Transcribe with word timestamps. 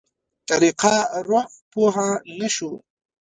طريقه 0.49 0.95
روح 1.27 1.47
پوه 1.71 1.95
نه 2.39 2.47
شو. 2.55 2.71